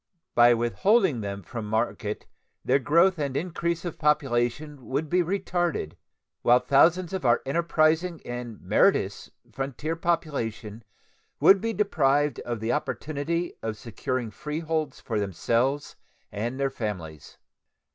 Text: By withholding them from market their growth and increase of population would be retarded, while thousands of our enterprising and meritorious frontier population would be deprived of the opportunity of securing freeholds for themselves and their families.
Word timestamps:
By 0.33 0.55
withholding 0.55 1.21
them 1.21 1.43
from 1.43 1.67
market 1.67 2.25
their 2.65 2.79
growth 2.79 3.19
and 3.19 3.37
increase 3.37 3.85
of 3.85 3.99
population 3.99 4.87
would 4.87 5.11
be 5.11 5.21
retarded, 5.21 5.93
while 6.41 6.57
thousands 6.59 7.13
of 7.13 7.23
our 7.23 7.43
enterprising 7.45 8.19
and 8.25 8.59
meritorious 8.61 9.29
frontier 9.51 9.95
population 9.95 10.83
would 11.39 11.61
be 11.61 11.73
deprived 11.73 12.39
of 12.39 12.59
the 12.61 12.71
opportunity 12.71 13.53
of 13.61 13.77
securing 13.77 14.31
freeholds 14.31 14.99
for 14.99 15.19
themselves 15.19 15.95
and 16.31 16.59
their 16.59 16.71
families. 16.71 17.37